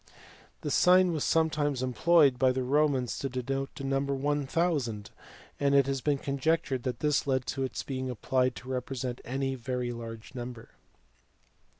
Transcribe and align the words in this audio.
This 0.61 0.73
sign 0.73 1.11
was 1.11 1.23
sometimes 1.23 1.83
employed 1.83 2.39
by 2.39 2.51
the 2.51 2.63
Romans 2.63 3.19
to 3.19 3.29
denote 3.29 3.75
the 3.75 3.83
number 3.83 4.15
1000, 4.15 5.11
and 5.59 5.75
it 5.75 5.85
has 5.85 6.01
been 6.01 6.17
conjec 6.17 6.63
tured 6.63 6.81
that 6.81 7.01
this 7.01 7.27
led 7.27 7.45
to 7.45 7.61
its 7.61 7.83
being 7.83 8.09
applied 8.09 8.55
to 8.55 8.67
represent 8.69 9.21
any 9.23 9.53
very 9.53 9.91
large 9.91 10.33
number. 10.33 10.69